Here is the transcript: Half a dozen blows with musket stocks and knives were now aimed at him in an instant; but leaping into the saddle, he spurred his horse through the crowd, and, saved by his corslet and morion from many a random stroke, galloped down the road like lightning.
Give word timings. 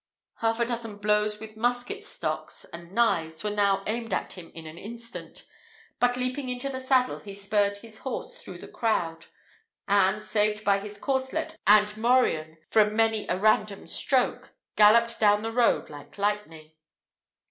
Half 0.37 0.59
a 0.59 0.65
dozen 0.65 0.97
blows 0.97 1.39
with 1.39 1.55
musket 1.55 2.03
stocks 2.03 2.65
and 2.73 2.91
knives 2.91 3.43
were 3.43 3.51
now 3.51 3.83
aimed 3.85 4.11
at 4.15 4.33
him 4.33 4.51
in 4.55 4.65
an 4.65 4.79
instant; 4.79 5.45
but 5.99 6.17
leaping 6.17 6.49
into 6.49 6.69
the 6.69 6.79
saddle, 6.79 7.19
he 7.19 7.35
spurred 7.35 7.77
his 7.77 7.99
horse 7.99 8.35
through 8.37 8.57
the 8.57 8.67
crowd, 8.67 9.27
and, 9.87 10.23
saved 10.23 10.63
by 10.65 10.79
his 10.79 10.97
corslet 10.97 11.55
and 11.67 11.95
morion 11.97 12.57
from 12.67 12.95
many 12.95 13.27
a 13.27 13.37
random 13.37 13.85
stroke, 13.85 14.55
galloped 14.75 15.19
down 15.19 15.43
the 15.43 15.51
road 15.53 15.87
like 15.91 16.17
lightning. 16.17 16.71